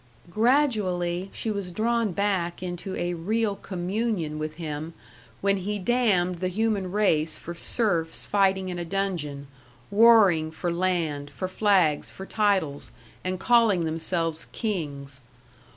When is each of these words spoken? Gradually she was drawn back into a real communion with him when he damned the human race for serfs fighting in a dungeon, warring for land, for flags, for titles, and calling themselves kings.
Gradually 0.31 1.29
she 1.31 1.51
was 1.51 1.71
drawn 1.71 2.11
back 2.11 2.63
into 2.63 2.95
a 2.95 3.13
real 3.13 3.55
communion 3.55 4.39
with 4.39 4.55
him 4.55 4.95
when 5.41 5.57
he 5.57 5.77
damned 5.77 6.37
the 6.37 6.47
human 6.47 6.91
race 6.91 7.37
for 7.37 7.53
serfs 7.53 8.25
fighting 8.25 8.69
in 8.69 8.79
a 8.79 8.83
dungeon, 8.83 9.45
warring 9.91 10.49
for 10.49 10.71
land, 10.73 11.29
for 11.29 11.47
flags, 11.47 12.09
for 12.09 12.25
titles, 12.25 12.89
and 13.23 13.39
calling 13.39 13.83
themselves 13.85 14.45
kings. 14.51 15.21